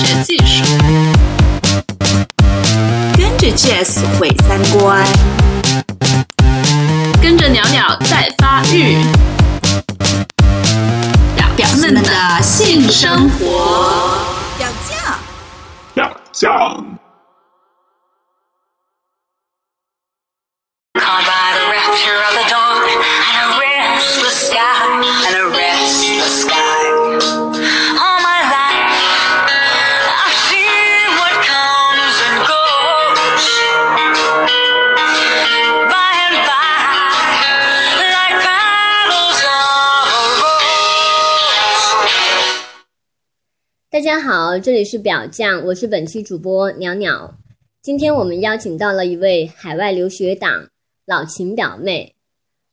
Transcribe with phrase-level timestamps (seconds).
[0.00, 0.64] 学技术，
[3.18, 5.04] 跟着 Jazz 毁三观，
[7.20, 8.96] 跟着鸟鸟在发育，
[11.36, 14.16] 表表们的性生活，
[14.56, 15.18] 表酱，
[15.92, 16.98] 表酱。
[20.94, 22.39] Caught by the rapture of
[43.92, 47.36] 大家好，这里是表酱，我是本期主播鸟鸟。
[47.82, 50.68] 今天我们邀请到了一位海外留学党
[51.06, 52.14] 老秦表妹，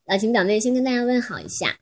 [0.05, 1.76] 老秦表妹先跟大家问好一下。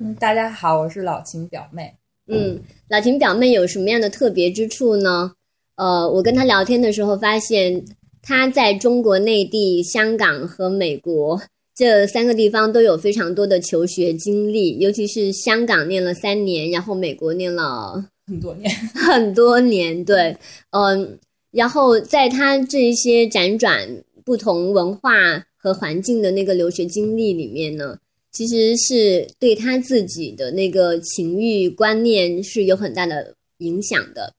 [0.00, 1.94] 嗯，大家好，我是老秦表妹。
[2.28, 5.32] 嗯，老秦表妹有什么样的特别之处呢？
[5.76, 7.84] 呃，我跟她聊天的时候发现，
[8.22, 11.38] 她在中国内地、香港和美国
[11.74, 20.36] 这三个地方都有非常多的求学经历，尤其是香港念了三年，然后美国念了很多年，很多年，对，
[20.70, 21.18] 嗯，
[21.50, 25.10] 然后在他这一些辗转不同文化
[25.56, 27.98] 和环境的那个留学经历里面呢，
[28.30, 34.34] 其实是对他自己的那个情欲观念是有很大的影响的，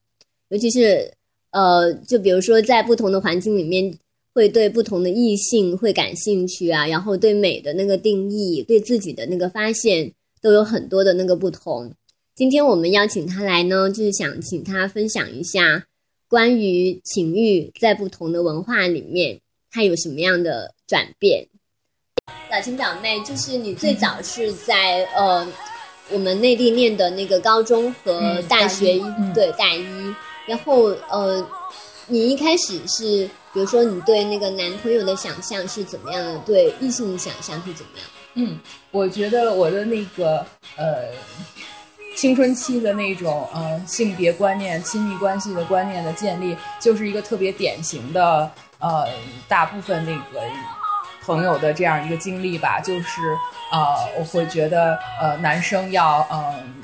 [0.50, 1.12] 尤其是
[1.50, 3.92] 呃，就比如说在不同的环境里面，
[4.32, 11.92] 会对不同的异性会感兴趣啊，然后对美的那个定义，对自己的那个发现都有很多的那个不同。
[12.40, 15.84] 今天我们邀请他来呢，就是想请他分享一下
[16.26, 19.38] 关于情欲在不同的文化里面，
[19.70, 21.46] 它有什么样的转变。
[22.48, 25.46] 表情表妹，就是你最早是在呃
[26.10, 30.14] 我们内地念的那个高中和嗯大学，一嗯对大一，
[30.46, 31.46] 然后呃，
[32.06, 38.06] 你一开始是，比如说你对那个男朋友的想象是怎么样的，对异性的想象是怎么样？
[38.32, 38.58] 嗯，
[38.92, 40.38] 我觉得我的那个
[40.78, 41.10] 呃
[42.20, 49.08] 青春期的那种呃性别观念、亲密关系的观念的建立，就是一个特别典型的呃
[49.48, 50.46] 大部分那个
[51.22, 53.22] 朋友的这样一个经历吧，就是
[53.72, 56.74] 呃我会觉得呃男生要嗯。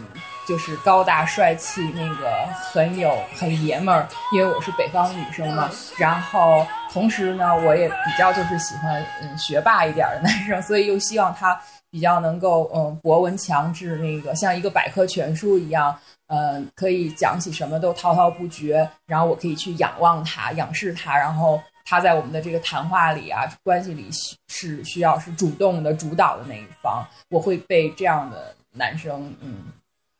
[0.48, 2.30] 就是高大帅气，那个
[2.70, 5.68] 很有很爷们儿，因为我是北方女生嘛。
[5.98, 11.60] 然后同时呢，我也比较就是喜欢嗯学霸一点的男生，所以又希望他
[11.96, 24.10] 比较能够嗯博闻强志，那个像一个百科全书一样，嗯，可以讲起什么都滔滔不绝，然后我可以去仰望他、仰视他，然后他在我们的这个谈话里啊，关系里
[24.48, 29.72] 是需要是主动的、主导的那一方，我会被这样的男生嗯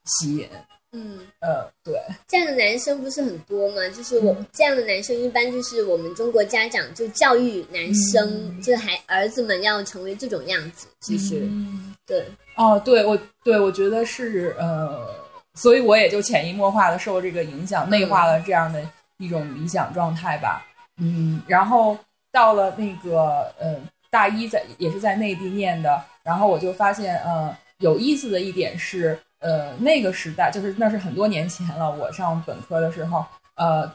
[0.06, 0.48] 吸引，
[0.96, 1.18] 嗯。
[1.40, 1.94] 呃，对，
[2.26, 3.76] 这样的男生不是很多吗？
[3.94, 10.88] 就是我、嗯这样的男生，一般就是我们中国家长就教育男生，嗯就是孩儿子们要成为这种样子。
[11.00, 12.24] 其实，嗯对，
[12.56, 15.14] 哦，对我对我觉得是呃，
[15.54, 18.82] 所以我也就潜移默化的受这个影响，内化了这样的
[19.18, 20.66] 一种理想状态吧。
[20.98, 21.96] 嗯，然后
[22.32, 23.76] 到了那个呃
[24.10, 33.24] 大一在也是在内地念的，然后我就发现呃有意思的一点是呃那个时代就是那是很多年前了，我上本科的时候，
[33.54, 33.90] 呃，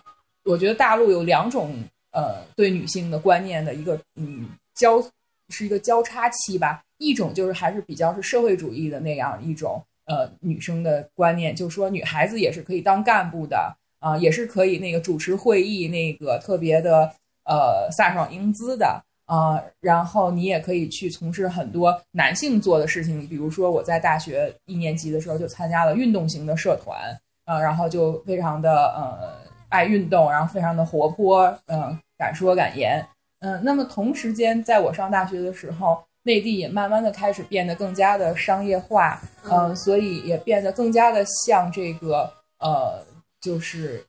[0.45, 1.73] 我觉得大陆有两种
[2.11, 5.01] 呃对女性的观念的一个嗯交
[5.49, 6.81] 是一个交叉期吧。
[6.97, 17.11] 一种就是还是比较是社会主义的那样一种呃女生的观念，就是说女孩子也是可以当干部的啊、也是可以那个主持会议，那个特别的
[17.45, 19.03] 呃飒爽英姿的
[19.33, 26.99] 啊、然后你也可以去从事很多男性做的事情，比如说我在大学一年级的时候就参加了运动型的社团，
[27.45, 29.37] 啊，然后就非常的呃
[29.69, 33.07] 爱运动，然后非常的活泼，嗯、敢说敢言，
[33.39, 36.03] 嗯、那么同时间在我上大学的时候。
[36.23, 43.03] 内地也慢慢的开始变得更加的商业化，嗯、所以也变得更加的像这个呃，
[43.41, 44.05] 就是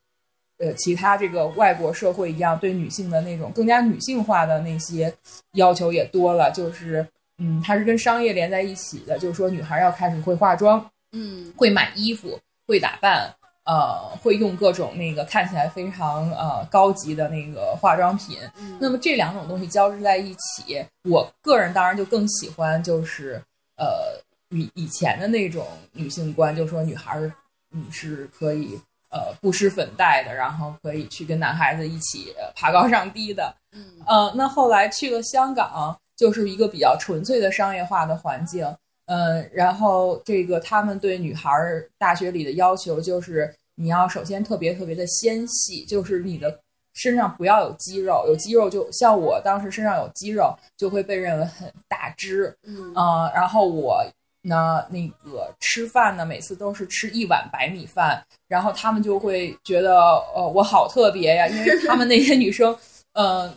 [0.63, 5.13] 呃其他这个外国社会一样，对女性的那种更加女性化的那些
[5.55, 7.05] 要求也多了，就是
[7.39, 12.39] 嗯，它是跟商业连在一起的，就是说女孩要开始会化妆，嗯会买衣服，
[12.69, 18.39] 会打扮，呃，会用各种那个看起来非常呃高级的那个化妆品。
[18.61, 23.43] 嗯那么这两种东西交织在一起，我个人当然就更喜欢就是
[23.77, 27.33] 呃以以前的那种女性观，就是说女孩儿
[27.73, 28.79] 嗯是可以
[29.13, 33.55] 呃不施粉黛的，然后可以去跟男孩子一起呃爬高上低的。
[33.73, 38.67] 嗯呃，那后来去了香港，就是一个比较纯粹的商业化的环境。
[39.07, 46.59] 嗯，然后这个他们对女孩儿大学里的要求就是，你要首先特别特别的纤细，就是你的
[46.95, 54.03] 身上不要有肌肉，有肌肉就像我当时身上有肌肉，就会被认为很大只，嗯呃，然后我
[54.43, 59.97] 呢，那个吃饭呢，每次都是吃一碗白米饭，然后他们就会觉得，
[60.35, 62.77] 呃，我好特别呀，因为他们那些女生，
[63.15, 63.53] 呃，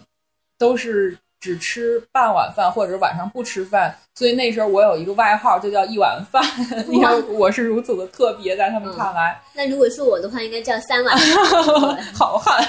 [0.57, 6.43] 都是只吃半碗饭或者晚上不吃饭，所以那时候我有一个外号，就叫一碗饭。
[6.87, 9.41] 你看，我是如此的特别，在他们看来。
[9.53, 11.17] 那如果是我的话，应该叫三碗。
[12.13, 12.63] 好汉，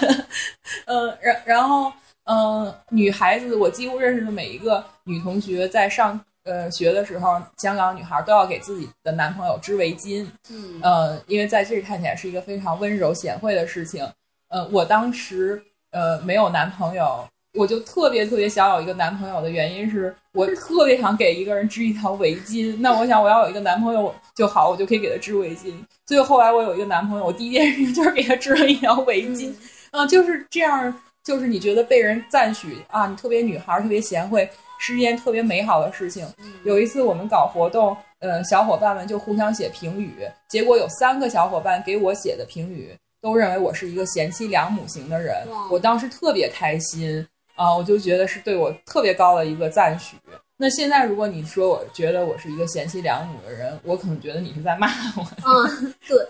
[0.86, 1.92] 嗯、然然后，
[2.24, 14.08] 嗯、女孩子，我几乎认识的每一个女同学，在上呃学的时候，香港女孩都要给自己的男朋友织围巾，嗯呃，因为在这里看起来是一个非常温柔贤惠的事情。
[14.48, 22.76] 呃，我当时呃没有男朋友，我就特别特别想有一个男朋友的原因是我特别想给一个人织一条围巾。
[22.78, 25.74] 那我想我要有一个男朋友就好，我就可以给他织围巾。
[26.06, 29.52] 所以后来我有一个男朋友，我第一件事情就是给他织了一条围巾。
[29.92, 30.94] 嗯、就是这样，
[31.24, 36.26] 就是你觉得被人赞许啊，你特别女孩，特别贤惠，是一件特别美好的事情。
[36.64, 47.26] 有一次我们搞活动，呃，小伙伴们就互相写评语，结果有三个小伙伴给我写的评语都认为我是一个贤妻良母型的人，我当时特别开心
[47.56, 50.14] 啊、我就觉得是对我特别高的一个赞许。
[50.58, 55.26] 那现在如果你说我觉得我是一个贤妻良母的人，我可能觉得你是在骂我。
[55.42, 56.28] 嗯， 对，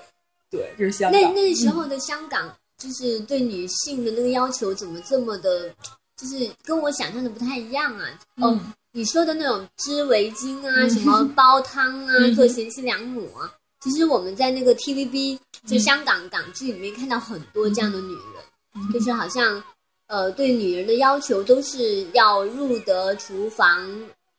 [0.48, 1.28] 对，这是香港那。
[1.32, 5.68] 那时候的香港，就是对女性的那个要求怎么这么的，
[6.16, 8.06] 就是跟我想象的不太一样啊？
[8.36, 19.62] 哦，嗯你说的那种织围巾啊，什么 煲汤啊，嗯做贤妻良母啊，其实我们在那个 TVB 嗯就香港港剧里面看到很多这样的女人，就是好像
[20.06, 23.86] 呃对女人的要求都是要入得厨房，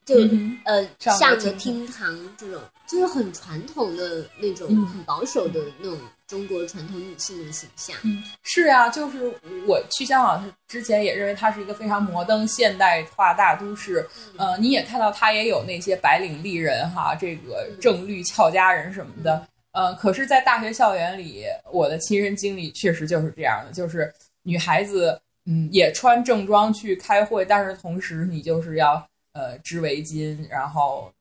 [0.06, 2.60] 就、嗯呃上得厅厅堂这种，
[2.90, 4.86] 就是很传统的那种、嗯。
[4.88, 7.96] 很保守的那种中国传统女性的形象。
[8.04, 9.34] 嗯，是啊，就是
[9.66, 14.06] 我去香港之前也认为它是一个非常摩登现代化大都市。
[14.38, 19.48] 呃，你也看到它也有那些白领丽人哈，这个正绿俏佳人什么的。
[19.72, 31.14] 呃，可是，在大学校园里，我的亲身经历确实就是这样的，就是女孩子，嗯，也穿正装去开会，但是同时你就是要呃织围巾，然后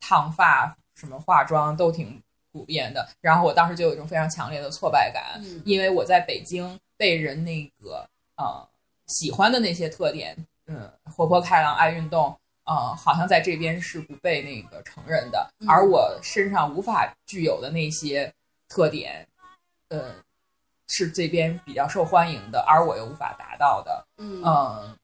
[0.00, 2.20] 烫发、什么化妆都挺
[2.54, 3.04] 普遍的。
[3.20, 8.66] 然后我当时就有一种非常强烈的挫败感，嗯因为我在北京被人那个呃
[9.08, 10.36] 喜欢的那些特点，
[10.68, 18.32] 嗯，活泼开朗、爱运动，呃，好像在这边是不被那个承认的，嗯而我身上无法具有的那些
[18.68, 19.26] 特点，
[19.88, 20.14] 呃，
[20.86, 24.96] 是这边比较受欢迎的，而我又无法达到的，嗯嗯，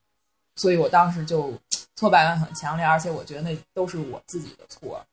[0.55, 1.53] 所以我当时就
[1.97, 5.05] 挫败感很强烈，而且我觉得那都是我自己的错。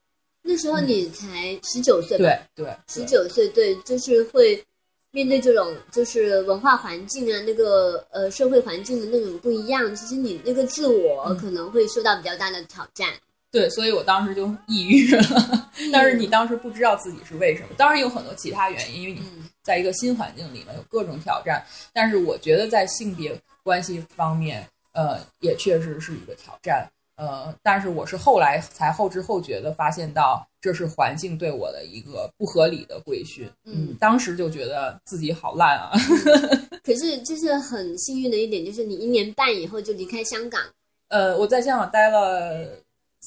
[0.50, 2.24] 那时候你才十九岁吧？
[2.56, 4.64] 对对，十九岁，对，就是会
[5.10, 13.12] 面对这种就是文化环境啊，那个呃社会环境的那种不一样，其实你那个自我嗯可能会受到比较大的挑战。
[13.50, 15.68] 对，所以我当时就抑郁了。
[15.92, 21.62] 但是你当时不知道自己是为什么，当然有很多其他原因，因为你嗯在一个新环境里面有各种挑战。
[21.92, 26.90] 但是我觉得在性别关系方面，呃，也确实是一个挑战。
[27.18, 33.50] 呃，但是我是后来才后知后觉的发现到，这是环境对我的一个不合理的规训。
[33.64, 35.90] 嗯当时就觉得自己好烂啊。
[36.84, 40.62] 可是就是很幸运的一点，就是你一年半以后就离开香港
[41.08, 42.66] 呃，我在香港待了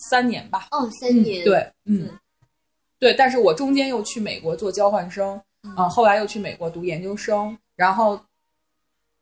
[0.09, 1.43] 三年吧，哦，三年。
[1.43, 2.19] 对，嗯嗯，
[2.97, 8.19] 对，但是我中间又去美国做交换生，嗯啊、后来又去美国读研究生，然后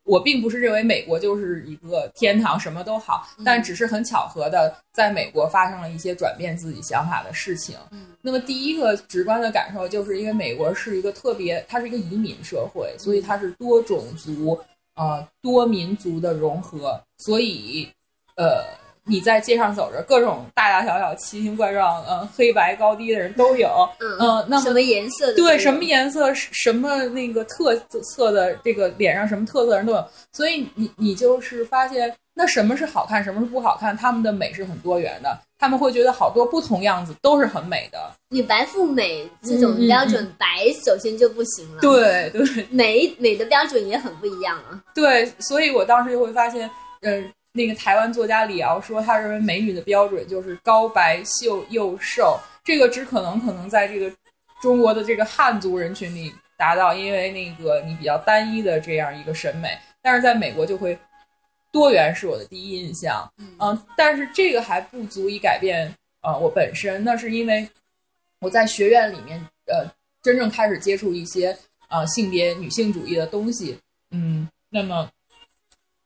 [0.10, 7.78] 我并不是认为美国就是一个天堂，什么都好，嗯但只是很巧合的，在美国发生了一些转变自己想法的事情。
[7.92, 14.60] 嗯那么第一个直观的感受，就是因为美国是一个特别，它是一个移民社会，所以它是多种族、
[14.96, 17.88] 呃多民族的融合，所以
[18.36, 18.66] 呃
[19.06, 25.34] 你在街上走着，各种大大小小、奇形怪状、呃黑白高低的人都有，嗯呃那么什么颜色的？
[25.34, 38.00] 对，什么颜色、什么那个特色的这个脸上什么特色的人都有，所以你你就是发现，那什么是好看，什么是不好看，他们的美是很多元的，他们会觉得好多不同样子都是很美的。
[38.30, 44.80] 你白富美这种嗯嗯标准，白首先就不行了。，对对美美的标准也很不一样啊。
[44.94, 46.70] 对，所以我当时就会发现，
[47.02, 47.22] 呃，
[47.60, 54.10] 那个台湾作家李敖说，他认为美女的标准就是高白秀又瘦，这个只可能可能在这个
[54.62, 60.98] 中国的这个汉族人群里达到，因为那个你比较单一的这样一个审美，但是在美国就会
[61.70, 67.68] 多元是我的第一印象，嗯、但是这个还不足以改变呃我本身，那是因为
[68.40, 69.86] 我在学院里面呃
[70.24, 71.58] 真正开始接触一些
[71.90, 73.78] 呃性别女性主义的东西，
[74.12, 75.10] 嗯，那么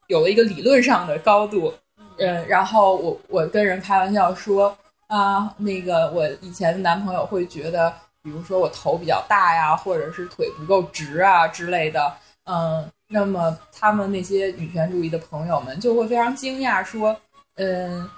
[0.07, 1.73] 有了一个理论上的高度，
[2.17, 4.75] 嗯，然后我我跟人开玩笑说
[5.07, 12.13] 啊，那个我以前的男朋友会觉得，比如说我头比较大呀，或者是腿不够直啊之类的，
[12.45, 17.15] 嗯，那么他们那些女权主义的朋友们就会非常惊讶，说，
[17.55, 18.09] 嗯，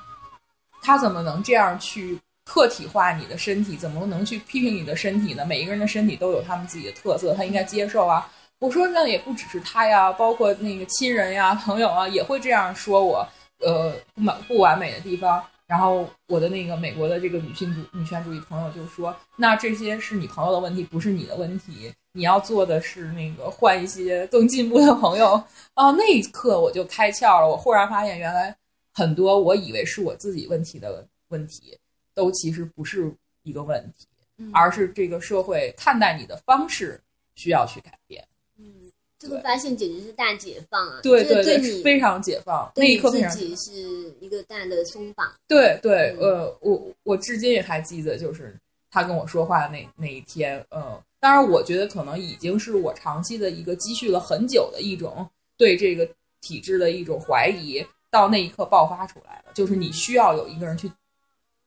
[0.81, 3.75] 他怎么能这样去客体化你的身体？
[3.75, 5.45] 怎么能去批评你的身体呢？
[5.45, 8.29] 每一个人的身体都有他们自己的特色，他应该接受啊。
[8.65, 13.27] 我说那也不只是他呀，包括那个亲人呀、 朋友啊，也会这样说我，
[13.59, 15.43] 呃，不满不完美的地方。
[15.67, 21.93] 然后我的那个美国的这个女性主女权主义朋友就说，那这些是你朋友的问题，不是你的问题。
[22.13, 25.33] 你要做的是那个换一些更进步的朋友
[25.73, 25.91] 啊。
[25.91, 28.55] 那一刻我就开窍了，我忽然发现，原来
[28.93, 31.77] 很多我以为是我自己问题的问题，
[32.13, 33.11] 都其实不是
[33.43, 34.07] 一个问题，
[34.53, 37.01] 而是这个社会看待你的方式
[37.35, 38.23] 需要去改变。
[38.57, 40.99] 嗯，这个发现简直是大解放啊！
[41.01, 45.33] 对对对，非常解放，那一刻非常自己是一个大的松绑。
[45.47, 48.55] 对对，嗯呃，我我至今也还记得，就是
[48.89, 56.07] 他跟我说话的那那一天，呃，当然我觉得可能已经是我长期的一个积蓄了很久的一种对这个
[56.41, 60.89] 体制的一种怀疑，到那一刻爆发出来了，就是你需要有一个人去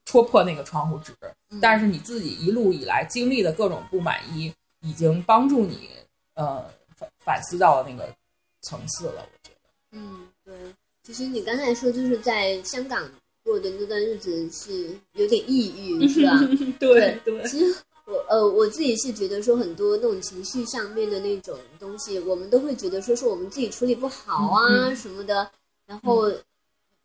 [0.04, 1.12] 戳破那个窗户纸，
[1.50, 5.90] 嗯但是你自己一路以来经历的各种不满意，已经帮助你
[6.34, 6.64] 呃
[7.28, 8.10] 反反思到了那个
[8.62, 9.68] 层次了，我觉得。
[9.92, 10.54] 嗯，对。
[11.02, 13.06] 其实你刚才说，就是在香港
[13.44, 16.32] 过的那段日子是有点抑郁， 是吧？
[16.80, 25.50] 对对其实我呃我自己是觉得说很多那种情绪上面的那种东西，我们都会觉得说是我们自己处理不好啊、嗯什么的，
[25.86, 26.32] 然后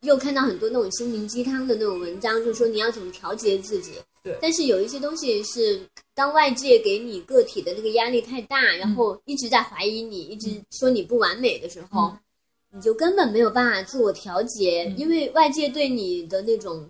[0.01, 3.94] 又看到很多那种心灵鸡汤的那种文章，就是说你要怎么调节自己。
[4.24, 4.38] 对。
[4.42, 12.08] 但是有一些东西是当外界给你个体的那个压力太大，然后一直在怀疑你，一直说你不完美的时候。
[12.08, 12.18] 嗯。
[12.75, 14.98] 你就根本没有办法自我调节，嗯。
[14.98, 16.89] 因为外界对你的那种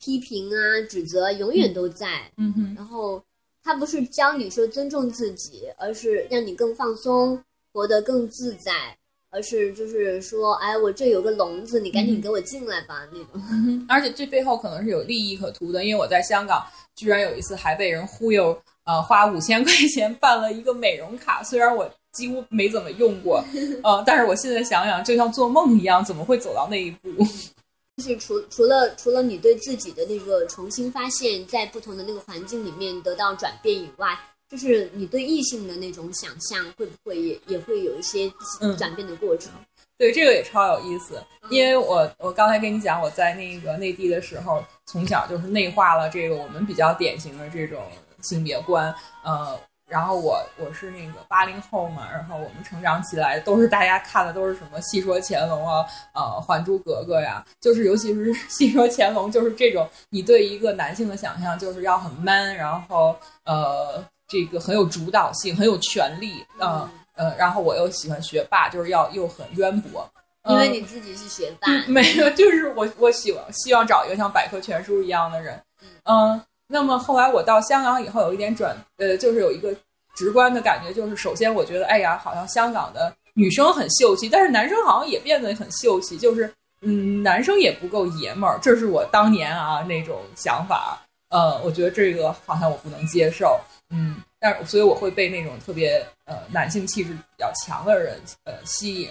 [0.00, 2.28] 批评啊、指责永远都在。
[2.36, 3.22] 嗯哼，然后
[3.62, 7.40] 他不是教你说尊重自己，而是让你更放松，
[7.72, 8.98] 活得更自在，
[9.34, 13.42] 而是就是说，哎，我这有个笼子，你赶紧给我进来吧、那种。
[13.88, 16.62] 而且这背后可能是有利益可图的，因为我在香港
[16.94, 23.42] 居然有一次还被人忽悠，呃，花五千块钱办了一个美容卡，虽然我几乎没怎么用过，
[23.82, 27.08] 呃，但是我现在想想，就像做梦一样，怎么会走到那一步？
[27.96, 34.18] 就是除除了除了你对自己的那个重新发现，在不同的那个环境里面得到转变以外，
[34.52, 38.30] 就是你对异性的那种想象，会不会也也会有一些
[38.60, 39.50] 嗯转变的过程？
[39.96, 47.80] 对，这个也超有意思，因为我我刚才跟你讲，我在那个内地的时候，从小就是内化了这个我们比较典型的这种
[48.20, 48.94] 性别观，
[49.24, 70.10] 呃，然后我我是那个八零后嘛，然后我们成长起来都是大家看的都是什么《戏说乾隆》啊，呃，《还珠格格》呀，就是尤其是《戏说乾隆》，就是这种你对一个男性的想象就是要很 man，然后呃，这个很有主导性，很有权利，嗯、呃，然后我又喜欢学霸，就是要又很渊博，
[70.48, 75.60] 因为嗯你自己是学霸，嗯没有， 就是我我希望希望找一个像百科全书一样的人，
[76.04, 79.70] 嗯，那么后来我到香港以后有一点转，呃，就是有一个
[80.16, 90.98] 直观的感觉，就是首先我觉得，哎呀，好像香港的女生很秀气，但是男生好像也变得很秀气，就是嗯，男生也不够爷们儿，这是我当年啊那种想法，
[91.28, 93.60] 呃，我觉得这个好像我不能接受，
[93.92, 99.10] 嗯，但是所以我会被那种特别呃男性气质比较强的人呃吸引，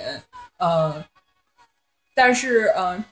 [0.57, 1.05] 呃，
[2.15, 3.05] 但是嗯、呃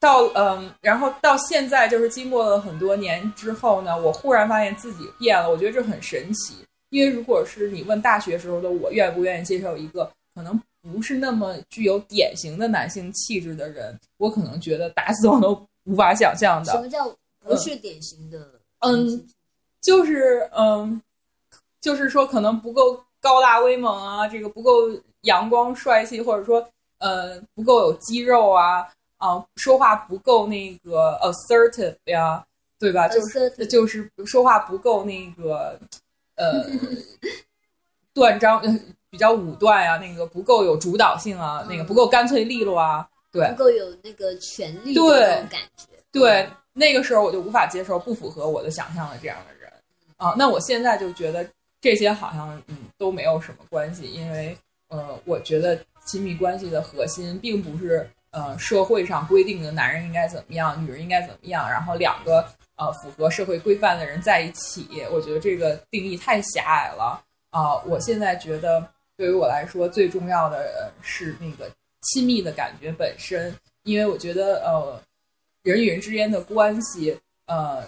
[0.00, 6.56] 到嗯、然后到现在就是经过了很多年之后呢，我忽然发现自己变了，我觉得这很神奇。
[6.90, 16.72] 因为如果是你问大学时候的我愿不愿意接受一个可能不是那么具有典型的男性气质的人，我可能觉得打死我都无法想象的。
[16.72, 17.08] 什么叫
[17.40, 18.60] 不是典型的？
[18.80, 19.26] 嗯，
[19.84, 21.00] 就是嗯，
[21.80, 26.66] 就是说可能不够高大威猛啊，这个不够阳光帅气，或者说
[26.98, 28.88] 呃不够有肌肉啊
[29.18, 32.42] 啊，说话不够那个 assertive 呀，
[32.78, 33.06] 对吧？
[33.08, 35.78] 就是就是说话不够那个
[36.36, 36.64] 呃
[38.14, 45.84] 断章，呃比较武断呀、那个不够有主导性啊，那个不够干脆利落啊，对不够有那个权利的对那种感觉。
[46.10, 49.63] 对，那个时候我就无法接受不符合我的想象的这样的人
[50.24, 50.34] 啊。
[50.38, 51.46] 那我现在就觉得
[51.80, 54.56] 这些好像嗯都没有什么关系，因为
[54.88, 67.22] 呃，我觉得亲密关系的核心并不是呃社会上规定的男人应该怎么样，女人应该怎么样，然后两个呃符合社会规范的人在一起，我觉得这个定义太狭隘了。
[67.50, 68.84] 啊、我现在觉得
[69.16, 71.70] 对于我来说最重要的是那个
[72.02, 73.54] 亲密的感觉本身，
[73.84, 75.00] 因为我觉得呃
[75.62, 77.16] 人与人之间的关系，
[77.46, 77.84] 呃，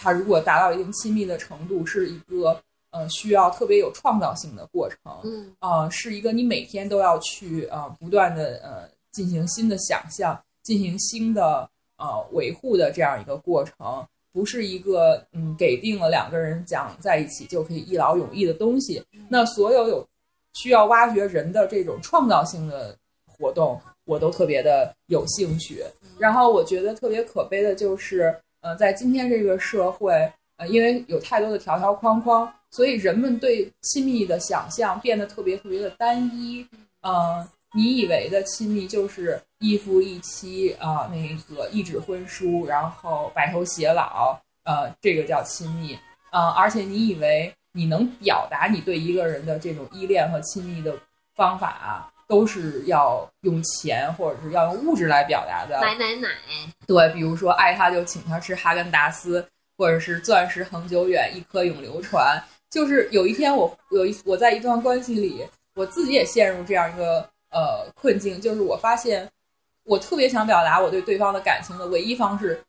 [0.00, 2.58] 它如果达到一定亲密的程度，是一个
[2.90, 4.96] 呃需要特别有创造性的过程。
[5.24, 19.02] 嗯呃，是一个你每天都要去呃不断的呃进行新的想象，进行新的呃维护的这样一个过程，不是一个嗯给定了两个人讲在一起就可以一劳永逸的东西。
[19.28, 20.08] 那所有有
[20.54, 25.84] 需要挖掘人的这种创造性的活动，我都特别的有兴趣。
[26.18, 30.12] 然后我觉得特别可悲的就是，呃，在今天这个社会，
[30.56, 36.66] 呃，因为有太多的条条框框，所以人们对亲密的想象变得特别特别的单一。
[37.00, 45.98] 呃，你以为的亲密就是一夫一妻啊、那个一纸婚书，然后白头偕老，呃，这个叫亲密。
[46.30, 50.94] 呃，而且你以为你能表达你对一个人的这种依恋和亲密的
[51.34, 55.80] 方法啊，都是要用钱或者是要用物质来表达的。
[55.80, 56.28] 买买买，
[56.86, 59.44] 对，比如说爱他就请他吃哈根达斯，
[59.76, 62.40] 或者是钻石恒久远，一颗永流传。
[62.70, 65.44] 就是有一天我有一我在一段关系里，
[65.74, 69.28] 我自己也陷入这样一个呃困境，就是我发现
[69.82, 72.62] 我特别想表达我对对方的感情的唯一方式，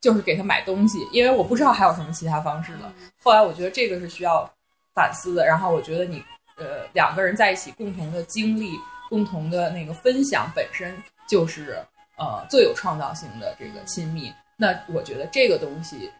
[0.00, 2.92] 就是给他买东西，因为我不知道还有什么其他方式了。
[3.22, 4.52] 后来我觉得这个是需要
[4.92, 6.20] 反思的，然后我觉得你
[6.56, 8.76] 呃两个人在一起共同的经历、
[9.08, 10.96] 共同的那个分享本身
[11.28, 11.78] 就是
[12.16, 14.32] 呃最有创造性的这个亲密。
[14.56, 16.10] 那我觉得这个东西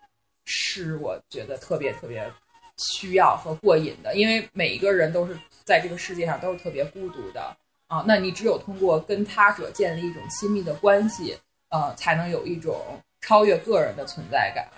[0.45, 2.31] 是我觉得特别特别
[2.77, 8.05] 需要和过瘾的，因为每一个人都是在这个世界上都是特别孤独的啊。
[8.07, 11.39] 那你只有通过跟他者建立一种亲密的关系，
[11.71, 14.69] 呃，才能有一种超越个人的存在感，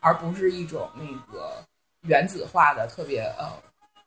[0.00, 1.64] 而不是一种那个
[2.02, 3.48] 原子化的特别呃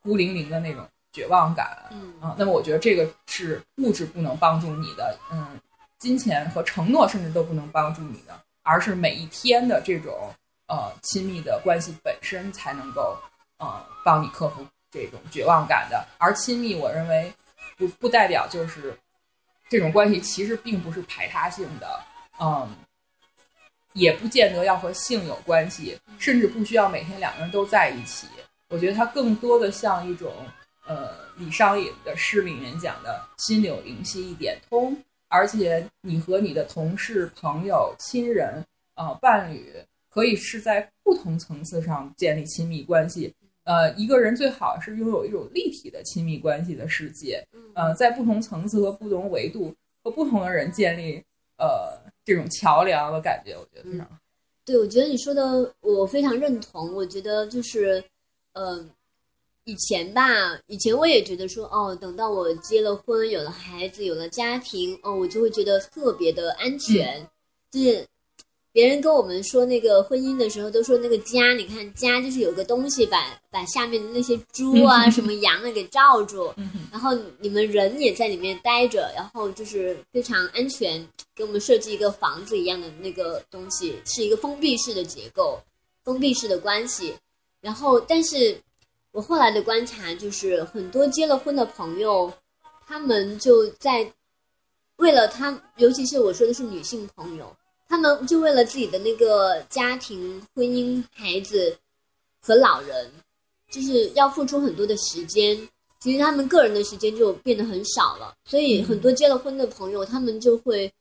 [0.04, 0.86] 孤零零的那种
[1.18, 1.76] 绝望感。
[1.90, 5.60] 嗯啊，那么我觉得这个是物质不能帮助你的，嗯，
[5.98, 10.32] 金钱和承诺甚至都不能帮助你的，而是每一天的这种
[10.68, 13.18] 呃亲密的关系本身才能够
[13.58, 16.06] 呃帮你克服这种绝望感的。
[16.20, 17.34] 而亲密，我认为
[17.78, 18.96] 不不代表就是
[19.70, 22.00] 这种关系其实并不是排他性的，
[22.40, 22.70] 嗯，
[23.94, 28.28] 也不见得要和性有关系，甚至不需要每天两个人都在一起。
[28.70, 30.57] 我觉得它更多的像一种呃
[31.38, 34.96] 李商隐的诗里面讲的“心有灵犀一点通”，
[35.30, 38.64] 而且你和你的同事、朋友、亲人、
[38.96, 39.74] 呃伴侣，
[40.10, 43.34] 可以是在不同层次上建立亲密关系。
[43.64, 47.46] 呃，一个人最好是拥有一种立体的亲密关系的世界，
[47.76, 51.22] 呃，在不同层次和不同维度和不同的人建立
[51.58, 54.18] 呃这种桥梁的感觉，我觉得非常好。
[54.64, 56.94] 对，我觉得你说的我非常认同。
[56.96, 58.04] 我觉得就是，
[58.54, 58.90] 嗯、
[59.68, 60.24] 以前吧，
[60.68, 67.28] 以前我也觉得说，哦，等到我结了婚，有了孩子，有了家庭，哦，我就会觉得特别的安全。
[67.70, 68.08] 就是
[68.72, 76.50] 别人跟我们说那个婚姻的时候，都说那个家，你看家就是有个东西把把下面的那些猪啊、什么羊啊给罩住，
[76.90, 85.60] 然后你们人也在里面待着，然后就是非常安全，给我们设计一个房子一样的那个东西，是一个封闭式的结构，
[86.06, 87.14] 封闭式的关系。
[87.60, 88.58] 然后，但是
[89.18, 92.32] 我后来的观察就是，很多结了婚的朋友，
[92.86, 94.14] 他们就在
[94.98, 97.52] 为了他，尤其是我说的是女性朋友，
[97.90, 101.76] 他们就为了自己的那个家庭、婚姻、孩子
[102.40, 103.12] 和老人，
[103.72, 105.68] 就是要付出很多的时间。
[106.00, 110.94] 其实他们个人的时间就变得很少了，所以很多结了婚的朋友，他们就会，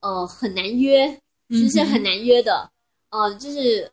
[0.00, 1.16] 呃，很难约，
[1.48, 2.68] 就是很难约的，
[3.10, 3.88] 呃，就是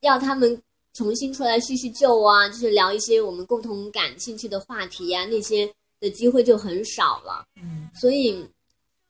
[0.00, 0.62] 要他们
[0.94, 5.70] 重新出来叙叙旧啊，就是聊一些我们共同感兴趣的话题呀、那些
[6.00, 7.44] 的机会就很少了。
[7.62, 8.46] 嗯所以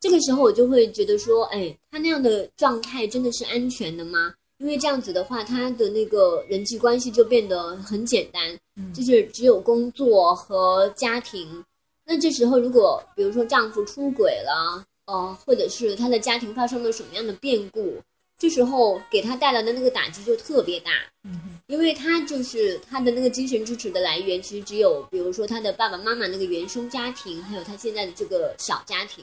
[0.01, 4.33] 这个时候我就会觉得说，哎，他那样的状态真的是安全的吗？
[4.59, 11.65] 因为这样子的话，他的那个人际关系就变得很简单，嗯就是只有工作和家庭。
[12.05, 17.97] 那这时候，如果比如说丈夫出轨了，呃，或者是他的家庭发生了什么样的变故，
[18.39, 20.93] 这时候给他带来的那个打击就特别大。
[21.25, 29.23] 嗯因为他就是他的那个精神支持的来源，其实只有比如说他的爸爸妈妈那个原生家庭，还有他现在的这个小家庭，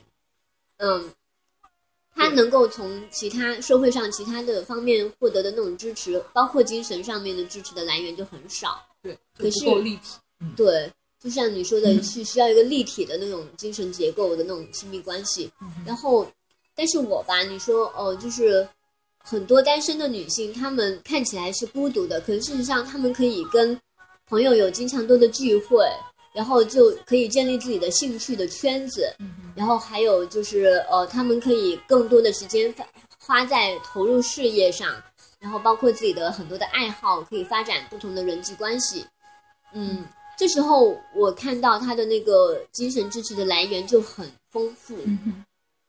[0.78, 1.12] 嗯，
[2.14, 8.80] 他能够从其他社会上其他的方面获得的那种支持，包括精神上面的支持的来源就很少。
[9.02, 10.20] 对，可是立体。
[10.56, 15.50] 对，就像你说的，嗯是需要一个立体的那种精神结构的那种亲密关系。
[15.84, 16.32] 然后，
[16.76, 18.68] 但是我吧，你说哦，就是
[19.28, 23.78] 很多单身的女性，她们看起来是孤独的，可是事实上，她们可以跟
[24.28, 25.84] 朋友有经常多的聚会，
[26.32, 29.12] 然后就可以建立自己的兴趣的圈子，
[29.56, 32.72] 然后还有就是呃，她们可以更多的时间
[33.18, 34.96] 花在投入事业上，
[35.40, 39.04] 然后包括自己的很多的爱好，可以发展不同的人际关系。
[39.74, 40.06] 嗯，
[40.38, 44.96] 这时候我看到她的那个精神支持的来源就很丰富，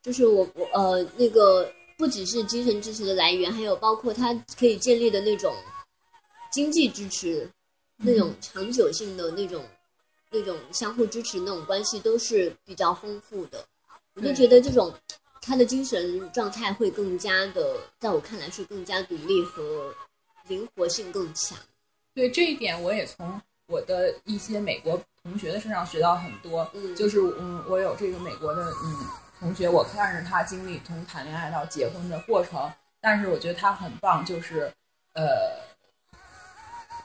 [0.02, 5.54] 就是我我呃那个不只是精神支持的来源，还有包括他可以建立的那种
[6.52, 7.48] 经济支持，
[7.96, 9.64] 那种长久性的那种
[10.30, 13.64] 那种相互支持那种关系都是比较丰富的。
[14.14, 14.92] 我就觉得这种
[15.40, 19.94] 他的精神状态会更加的，在我看来是更加独立和
[20.48, 21.56] 灵活性更强。
[22.14, 26.68] 对这一点，我也从我的一些美国同学的身上学到很多。
[26.74, 28.96] 嗯就是嗯，我有这个美国的嗯
[29.38, 34.72] 同学，我看着他经历从谈恋爱到结婚的过程，但是我觉得他很棒，就是
[35.14, 35.60] 呃，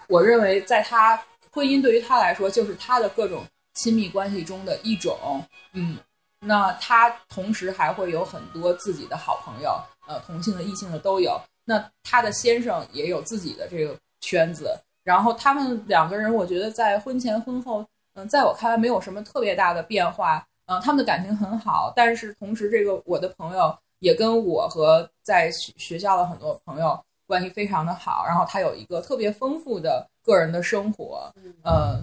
[0.07, 5.97] 我认为在他婚姻对于他来说，就是他的各种亲密关系中的一种，嗯，
[6.39, 11.39] 那他同时还会有很多自己的好朋友，呃，同性的、异性的都有。
[11.65, 31.29] 那他的先生也有自己的这个圈子，然后他们两个人，我觉得在婚前婚后，嗯、在我看来没有什么特别大的变化，嗯、他们的感情很好，但是同时，这个我的朋友也跟我和在学学校的很多朋友关系非常的好，然后他有一个特别丰富的个人的生活，
[31.63, 31.99] 呃，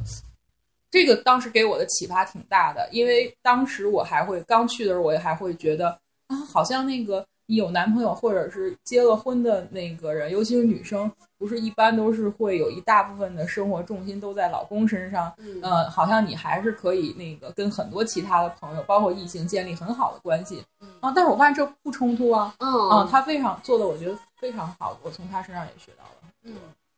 [0.91, 5.89] 这个当时给我的启发挺大的，因为当时我还会刚去的时候，我也还会觉得
[6.27, 21.13] 啊，好像那个你有男朋友或者是结了婚的那个人，尤其是女生，不是一般都是会有一大部分的生活重心都在老公身上，嗯呃，好像你还是可以那个跟很多其他的朋友，包括异性建立很好的关系嗯啊。
[21.15, 26.33] 但是我发现这不冲突啊，嗯啊，他非常做的，我觉得非常好，我从他身上也学到了。
[26.43, 26.55] 嗯，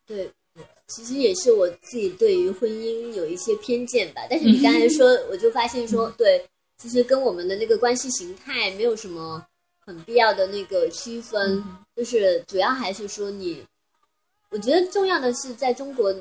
[0.07, 0.31] 对，
[0.87, 4.23] 其实也是我自己对于婚姻有一些偏见吧。
[4.31, 6.45] 但是 你刚才说，我就发现说，对，
[6.79, 9.45] 其实跟我们的那个关系形态没有什么
[9.85, 11.63] 很必要的那个区分，
[11.95, 13.65] 就是主要还是说你，
[14.51, 16.13] 我觉得重要的是在中国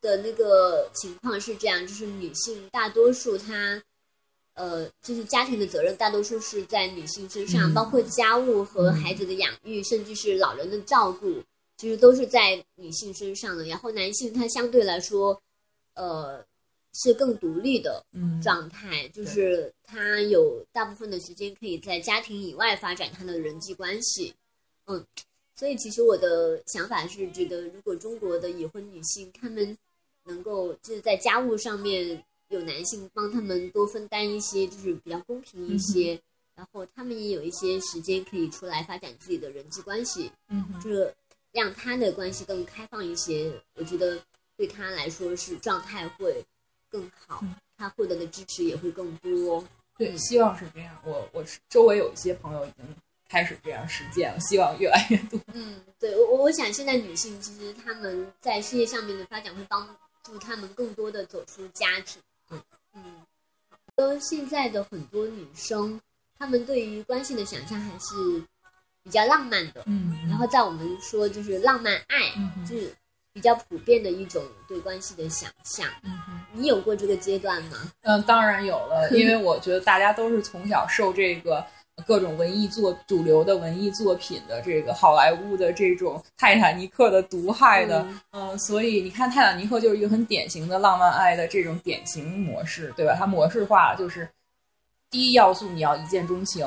[0.00, 3.82] 的那个情况是这样，就是女性大多数她。
[4.56, 11.42] 呃，就是家庭的责任大多数是在女性身上，嗯包括家务和孩子的养育，甚至是老人的照顾，
[11.76, 13.64] 其实都是在女性身上的。
[13.64, 15.42] 然后男性他相对来说，
[15.94, 16.40] 呃，
[16.92, 24.32] 是更独立的嗯状态，就是他有大部分的时间可以在家庭以外发展他的人际关系。
[24.86, 25.04] 嗯，
[25.54, 29.76] 所以其实我的想法是觉得，如果中国的已婚女性她们
[30.24, 36.20] 能够就是在家务上面有男性帮他们多分担一些，就是比较公平一些。
[36.56, 41.12] 然后她们也有一些时间可以出来发展自己的人际关系，嗯就是
[41.52, 44.16] 让她的关系更开放一些，我觉得
[44.56, 46.44] 对她来说是状态会
[46.88, 47.44] 更好，
[47.76, 49.64] 她获得的支持也会更多。
[49.98, 50.96] 对，嗯希望是这样。
[51.04, 52.84] 我我是周围有一些朋友已经
[53.28, 55.38] 开始这样实践了，希望越来越多。
[55.52, 59.88] 嗯，对我我我想现在女性其实她们在事业上面的发展会帮
[60.22, 62.20] 助她们更多的走出家庭。
[62.48, 62.58] 对，
[62.94, 63.22] 嗯，
[63.96, 66.00] 都，现在的很多女生，
[66.38, 68.42] 她们对于关系的想象还是
[69.02, 69.82] 比较浪漫的。
[69.86, 72.94] 嗯然后在我们说就是浪漫爱，嗯就是
[73.32, 75.88] 比较普遍的一种对关系的想象。
[76.02, 77.90] 嗯哼你有过这个阶段吗？
[78.02, 81.66] 嗯，当然有了，因为 我觉得大家都是从小受这个
[82.06, 93.14] 各种文艺作主流的文艺作品的这个好莱坞的这种泰坦尼克的毒害的，嗯、所以你看泰坦尼克就是一个很典型的浪漫爱的这种典型模式，对吧？
[93.18, 94.28] 它模式化了，就是
[95.08, 96.66] 第一要素你要一见钟情，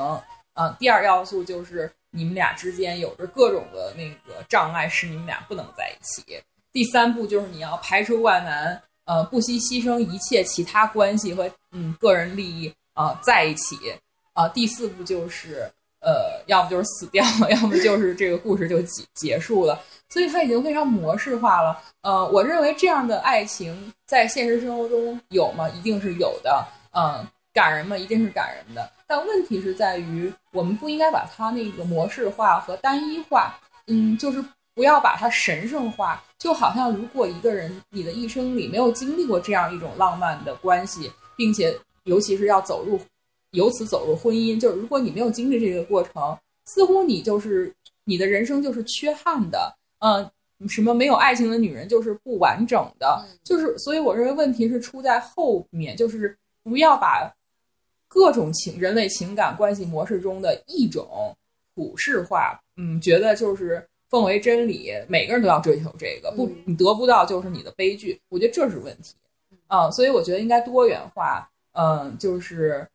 [0.54, 6.42] 啊、第二要素就是你们俩之间有着各种的那个障碍，使你们俩不能在一起。
[6.72, 13.76] 第三步就是你要排除万难，呃，不惜牺牲一切其他关系和嗯个人利益啊、呃在一起
[14.38, 15.68] 啊、第四步就是
[16.00, 19.80] 呃，要么就是死掉了， 要么就是这个故事就结结束了。
[20.08, 21.76] 所以它已经非常模式化了。
[22.02, 25.68] 呃，我认为这样的爱情在现实生活中有吗？
[25.70, 26.64] 一定是有的。
[26.92, 27.98] 嗯、感人吗？
[27.98, 28.88] 一定是感人的。
[29.08, 33.58] 但问题是在于，我们不应该把它那个模式化和单一化。
[33.88, 36.22] 嗯，就是不要把它神圣化。
[36.38, 43.00] 就好像如果一个人你的一生里没有经历过这样一种浪漫的关系，并且尤其是要走入
[43.52, 47.72] 由此走入婚姻，就是如果你没有经历这个过程，似乎你就是
[48.04, 49.74] 你的人生就是缺憾的。
[50.00, 50.30] 嗯、
[50.68, 57.32] 什么没有爱情的女人就是不完整的，就是所以我认为问题是出在后面，就是不要把
[58.06, 61.36] 各种情人类情感关系模式中的一种
[61.74, 68.20] 普世化，嗯，觉得就是奉为真理，每个人都要追求这个，不嗯你得不到就是你的悲剧。
[68.28, 69.14] 我觉得这是问题
[69.68, 72.86] 嗯、所以我觉得应该多元化，嗯、就是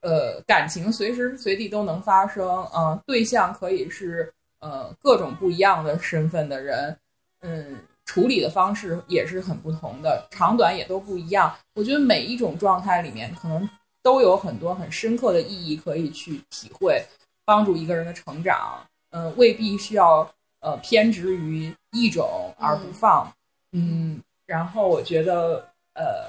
[0.00, 6.96] 呃，感情随时随地都能发生，嗯、对象可以是呃各种不一样的身份的人，
[7.40, 11.54] 嗯，处理的方式也是很不同的，长短也都不一样。
[11.74, 13.68] 我觉得每一种状态里面，可能
[14.02, 17.04] 都有很多很深刻的意义可以去体会，
[17.44, 18.84] 帮助一个人的成长。
[19.10, 20.30] 嗯、未必需要
[20.60, 23.26] 呃偏执于一种而不放。
[23.72, 26.26] 嗯，然后我觉得呃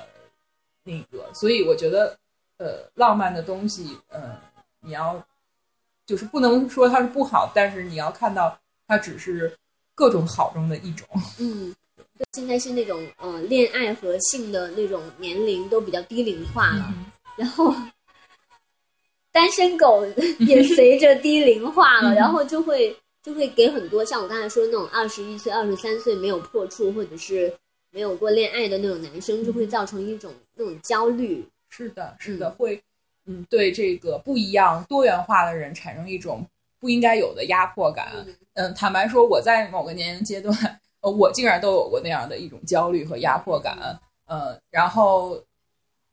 [0.83, 2.17] 那个，所以我觉得
[2.59, 4.39] 呃浪漫的东西，呃
[4.81, 5.21] 你要
[6.05, 9.51] 就是不能说它是不好，但是你要看到它只是
[9.95, 11.07] 各种好中的一种。
[11.39, 11.75] 嗯，
[12.33, 16.93] 现在是那种呃恋爱和性的那种年龄都比较低龄化了，
[17.35, 17.73] 然后
[19.31, 20.05] 单身狗
[20.39, 27.53] 也随着低龄化了，嗯然后就会就会给很多像我刚才说的那种二十一岁、二十三岁没有破处或者是
[27.91, 31.45] 没有过恋爱的那种男生，就会造成一种那种焦虑。
[31.79, 32.81] 是的，是的，会
[33.25, 36.45] 嗯对这个不一样多元化的人产生一种
[36.79, 38.11] 不应该有的压迫感。
[38.53, 40.53] 嗯，坦白说，我在某个年龄阶段，
[41.01, 43.77] 呃，我竟然都有过那样的一种焦虑和压迫感。
[44.27, 45.41] 嗯，然后，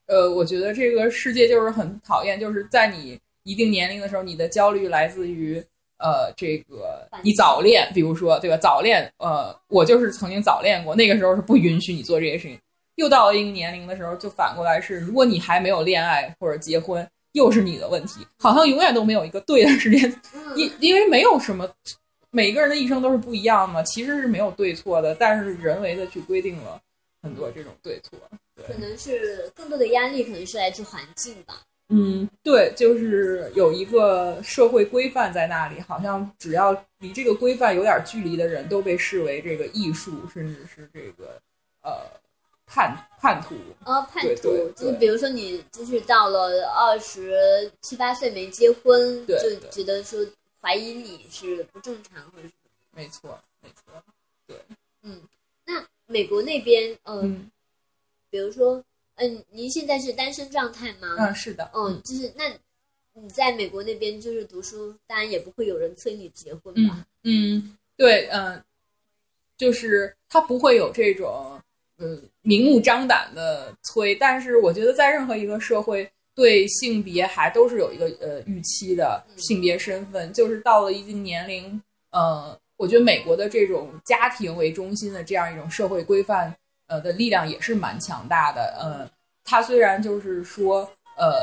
[0.06, 5.60] 呃，我觉得这个世界就是很讨厌，就是在你一定年龄的时候，你的焦虑来自于
[5.98, 8.56] 呃，这个你早恋，比如说对吧？
[8.56, 12.56] 早恋，呃，我就是曾经早恋过，那个时候是不允许你做这些事情。
[12.96, 20.20] 又到了一个年龄的时候，就反过来是，如果你还没有恋爱或者结婚，又是你的问题，好像永远都没有一个对的时间，
[20.56, 21.68] 因因为没有什么，
[22.30, 26.80] 每个人的一生都是不一样嘛，其实是没有对错的，但是人为的去规定了
[27.22, 28.18] 很多这种对错。
[28.66, 31.60] 可能是更多的压力，可能是来自环境吧。
[31.90, 41.38] 嗯，对，就是有一个社会规范在那里，好像只要离这个规范有点距离的人，都被视为这个艺术，甚至是这个
[41.82, 41.92] 呃
[42.66, 43.54] 叛叛徒。
[43.84, 50.20] 呃，叛徒就是比如说你就是到了二十七八岁没结婚，就觉得说
[50.60, 52.52] 怀疑你是不正常或者是
[52.90, 54.02] 没错，没错。
[54.46, 54.56] 对，
[55.02, 55.22] 嗯
[55.64, 57.50] 那美国那边，呃，嗯
[58.30, 58.82] 比如说，
[59.14, 61.16] 嗯、您现在是单身状态吗？
[61.18, 62.52] 嗯，是的，嗯，就是那
[63.14, 67.06] 你在美国那边就是读书，当然也不会有人催你结婚吧？
[67.22, 68.62] 嗯嗯，对，嗯、
[69.56, 71.60] 就是他不会有这种
[71.98, 81.80] 嗯明目张胆的催，但是我觉得在任何一个社会，对性别还都是有一个呃预期的性别身份，就是到了一定年龄，
[82.10, 86.54] 呃，我觉得美国的这种家庭为中心的这样一种社会规范，
[86.88, 88.76] 呃的力量也是蛮强大的。
[88.78, 89.10] 呃，
[89.44, 91.34] 它虽然就是说，呃，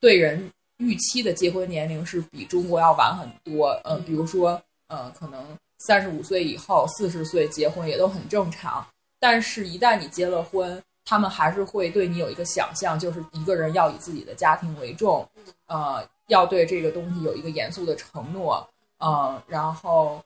[0.00, 5.44] 对人预期的结婚年龄是比中国要晚很多，呃，比如说，呃，可能
[5.86, 8.86] 三十五岁以后、四十岁结婚也都很正常。
[9.22, 15.24] 但是，一旦你结了婚，他们还是会对你有一个想象，就是一个人要以自己的家庭为重，
[15.68, 20.20] 呃，要对这个东西有一个严肃的承诺，呃，然后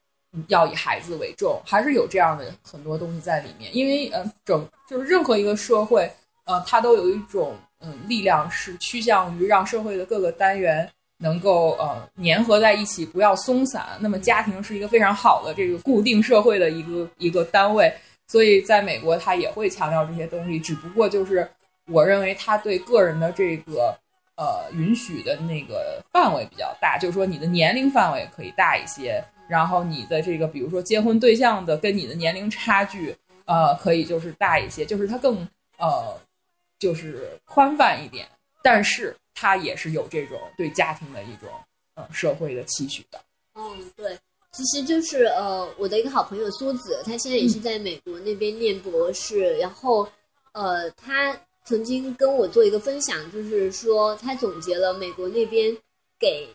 [0.48, 3.70] 要以孩子为重，还是有这样的很多东西在里面。
[3.76, 6.10] 因为，呃，整就是任何一个社会，
[6.46, 13.86] 呃，它都有一种嗯力量是趋向于让社会的各个单元能够呃粘合在一起，不要松散。
[14.00, 17.94] 那么家庭是一个非常好的这个固定社会的一个一个单位，
[18.26, 21.48] 所以在美国他也会强调这些东西，只不过就是
[21.86, 23.96] 我认为他对个人的这个
[24.36, 35.46] 呃允许的那个范围比较大，就是说你的年龄范围可以大一些，然后你的这个比如说结婚对象的跟你的年龄差距呃可以就是大一些，就是它更
[35.78, 36.18] 呃
[36.78, 38.26] 就是宽泛一点，
[38.62, 41.48] 但是它也是有这种对家庭的一种
[41.94, 43.20] 嗯社会的期许的。
[43.54, 44.18] 嗯，对，
[44.56, 50.08] 其实就是呃，我的一个好朋友苏子，他现在也是在美国那边念博士，然后
[50.52, 55.76] 呃，他曾经跟我做一个分享，就是说他总结了美国那边
[56.18, 56.48] 给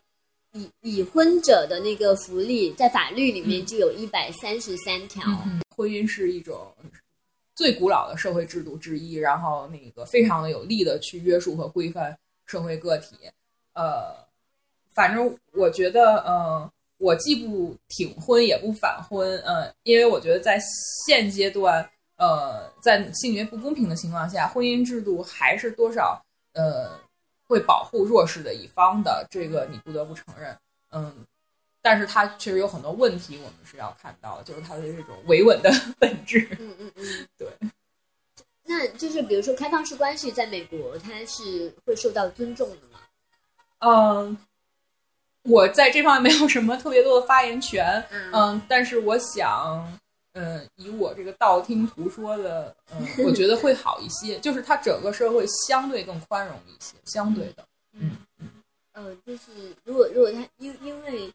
[0.54, 5.22] 已已婚者的那个福利，在法律里面就有一百三十三条。
[5.76, 6.74] 婚姻是一种
[7.54, 13.16] 最古老的社会制度之一，然后那个非常的有力的去约束和规范社会个体。
[13.74, 14.16] 呃，
[14.92, 20.60] 反正我觉得，呃，我既不挺婚也不反婚，呃，因为我觉得在
[21.06, 26.92] 现阶段，呃，在性别不公平的情况下，婚姻制度还是多少呃
[27.48, 30.56] 会保护弱势的一方的，这个你不得不承认，
[30.92, 31.26] 嗯。
[31.84, 36.48] 但是它确实有很多问题，我们是要看到的，就是它的这种维稳的 本质。
[36.60, 37.48] 嗯嗯嗯，对。
[38.66, 43.00] 那就是比如说开放式关系在美国，它是会受到尊重的吗？
[43.80, 44.38] 嗯，
[45.44, 50.00] 我在这方面没有什么特别多的发言权，嗯嗯，但是我想，
[50.34, 58.18] 嗯，以我这个道听途说的，嗯，我觉得会好一些，就是它整个社会相对更宽容一些，相对的，嗯
[58.94, 61.32] 呃，就是如果如果他因因为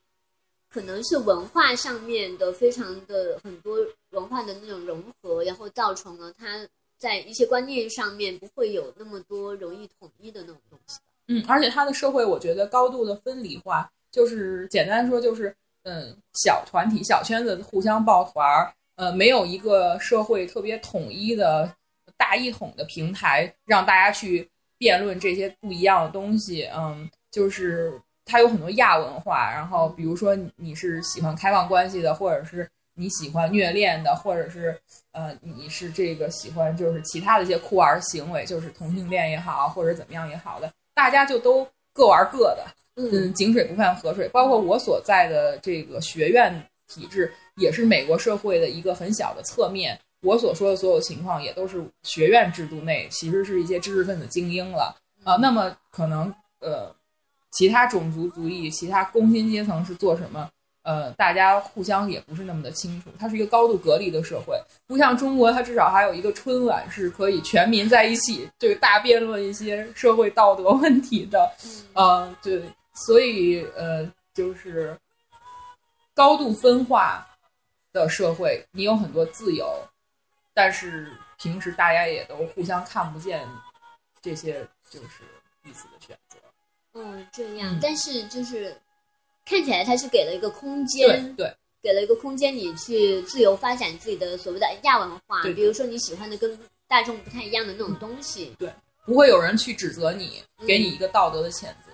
[0.69, 3.79] 可能是文化上面的非常的很多
[4.11, 10.99] 文化的那种融合，然后造成了他在一些观念上面不会有那么多容易统一的那种东西。
[11.29, 21.71] 嗯，而且它的社会，我觉得高度的分离化，就是简单说就是，嗯，小团体、小圈子互相抱团儿，呃，没有一个社会特别统一的
[22.17, 24.49] 大一统的平台，让大家去
[24.79, 26.67] 辩论这些不一样的东西。
[26.75, 34.81] 嗯，就是它有很多亚文化，然后比如说你是喜欢开放关系的，或者是你喜欢虐恋的，或者是
[35.13, 42.65] 呃你是这个喜欢就是其他的一些酷儿行为，就是同性恋也好，或者怎么样也好的，大家就都各玩各的。
[42.97, 44.29] 嗯，井水不犯河水。
[44.29, 49.99] 包括我所在的这个学院体制，也是美国社会的一个很小的侧面。
[50.23, 56.93] 我所说的所有情况，也都是学院制度内，其实是一些知识分子精英了啊、那么可能呃，
[57.53, 60.49] 其他种族族裔、其他工薪阶层是做什么？
[60.83, 63.11] 呃，大家互相也不是那么的清楚。
[63.19, 64.57] 它是一个高度隔离的社会，
[64.87, 71.51] 不像中国，它至少还有一个春晚是可以全民在一起这个大辩论一些社会道德问题的。
[71.93, 72.63] 呃，对，
[72.97, 74.99] 所以呃，就是
[76.15, 77.27] 高度分化
[77.93, 79.71] 的社会，你有很多自由，
[80.55, 83.47] 但是平时大家也都互相看不见
[84.23, 85.23] 这些就是
[85.63, 86.39] 彼此的选择。
[86.95, 88.75] 嗯，这样，嗯但是就是
[89.45, 98.55] 看起来他是给了一个空间，对给了一个空间，你去自由发展自己的所谓的亚文化，对比如说你喜欢的跟大众不太一样的那种东西。
[98.59, 98.73] 对
[99.05, 101.86] 不会有人去指责你，嗯给你一个道德的谴责。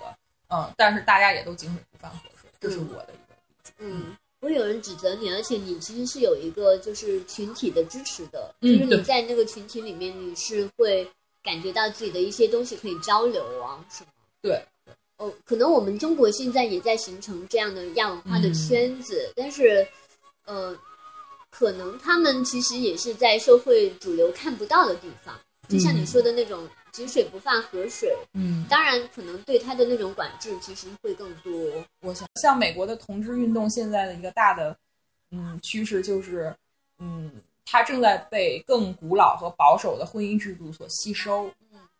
[0.52, 3.72] 嗯，但是大家也都井水不犯河水，这是我的一个理解。
[3.78, 11.08] 嗯，不会有人指责你，而且你其实是有一个就是群体的支持的，就是你在那个群体里面，你是会
[11.42, 14.10] 感觉到自己的一些东西可以交流啊，是吗？
[14.42, 14.62] 对，
[15.16, 18.54] 哦，可能我们中国现在也在形成这样的亚文化的嗯。
[18.54, 19.86] 圈子，但是，
[20.44, 20.76] 呃，
[21.50, 25.38] 可能他们其实也是在社会主流看不到的地方，
[25.68, 31.52] 就像你说的那种“井水不犯河水”，嗯，当然可能对他的那种管制其实会更多。
[32.00, 34.76] 我想像美国的同志运动现在的一个大的
[35.30, 36.54] 嗯趋势就是，
[36.98, 37.32] 嗯，
[37.64, 41.50] 它正在被更古老和保守的婚姻制度所吸收。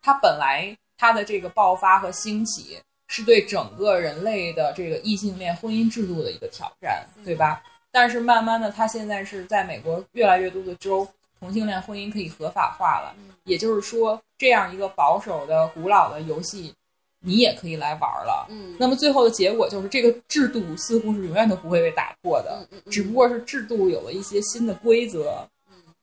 [0.01, 2.77] 它本来它的这个爆发和兴起
[3.07, 7.63] 是对整个人类的这个异性恋婚姻制度的一个挑战，对吧？
[7.89, 11.07] 但是慢慢的，它现在是在美国越来越多的州，
[11.39, 13.15] 同性恋婚姻可以合法化了。
[13.43, 16.75] 也就是说，这样一个保守的、古老的游戏，
[17.21, 18.45] 你也可以来玩了。
[18.49, 25.47] 嗯，那么最后的结果就是，这个制度似乎是永远都不会被打破的，嗯嗯嗯只不过是制度有了一些新的规则。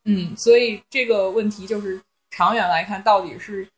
[0.07, 2.00] 嗯，所以这个问题就是
[2.31, 3.68] 长远来看，到底是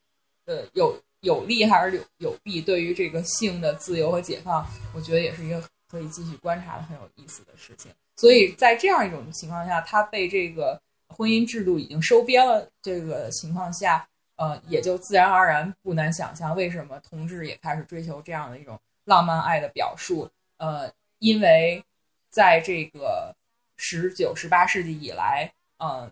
[0.45, 2.61] 呃有有利还是有有弊？
[2.61, 7.91] 对于这个性的自由和解放，我觉得也是一个可以继续观察的很有意思的事情。
[8.15, 14.07] 所以在这样一种情况下，他被这个婚姻制度已经收编了这个情况下，
[14.43, 20.29] 呃，也就自然而然不难想象为什么同志也开始追求这样的一种浪漫爱的表述。
[20.57, 21.85] 呃，因为
[22.29, 23.33] 在这个
[23.77, 26.11] 十九、十八世纪以来，嗯、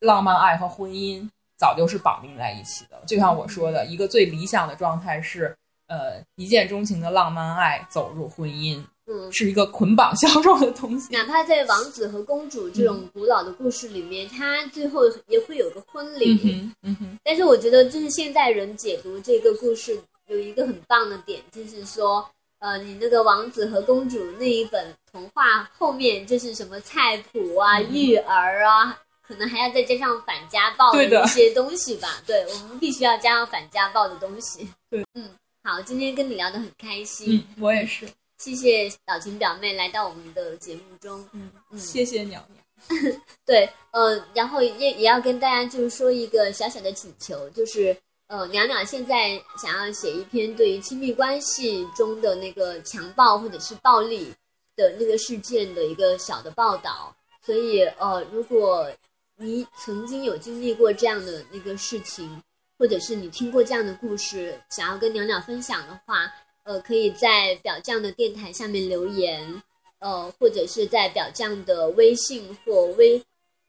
[0.00, 3.00] 浪漫爱和婚姻早就是绑定在一起的。
[3.06, 11.08] 就像我说的，一个最理想的状态是，呃，一见钟情的浪漫爱走入婚姻，嗯，是一个捆绑销售的东西。
[11.16, 16.34] 哪怕在王子和公主这种古老的故事里面，他最后也会有个婚礼。
[16.34, 22.24] 嗯哼，嗯哼，但是我觉得，就是现代人解读这个故事有一个很棒的点，就是说，
[22.60, 28.96] 呃，你那个王子和公主那一本童话后面就是什么菜谱啊、嗯育儿啊，
[29.26, 32.22] 可能还要再加上反家暴的一些东西吧。
[32.24, 34.68] 对我们必须要加上反家暴的东西。
[34.88, 35.28] 对，嗯，
[35.64, 38.06] 好，今天跟你聊得很开心，嗯，我也是。
[38.40, 41.22] 谢谢老秦表妹来到我们的节目中。
[41.32, 42.62] 嗯，嗯谢谢鸟鸟。
[43.44, 47.94] 对，呃，然后也也要跟大家就是说一个小小的请求，就是
[48.28, 54.32] 呃，鸟鸟现在想要写一篇对于亲密关系中的那个强暴或者是暴力
[54.74, 57.14] 的那个事件的一个小的报道，
[57.44, 58.90] 所以呃，如果
[59.36, 62.42] 你曾经有经历过这样的那个事情，
[62.78, 66.32] 或者是你听过这样的故事，想要跟鸟鸟分享的话，
[66.64, 69.62] 呃，可以在表酱的电台下面留言，
[69.98, 73.22] 呃，或者是在表酱的微信或微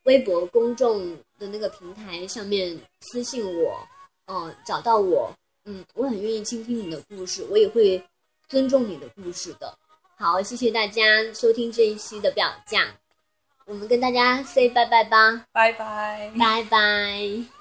[0.03, 3.87] 微博公众的那个平台上面私信我，
[4.25, 5.33] 呃，找到我，
[5.65, 8.03] 嗯，我很愿意倾听你的故事，我也会
[8.47, 9.77] 尊重你的故事的。
[10.17, 11.01] 好，谢谢大家
[11.33, 12.85] 收听这一期的表酱，
[13.65, 16.31] 我们跟大家 say 拜拜吧，拜拜。
[16.37, 17.60] 拜拜。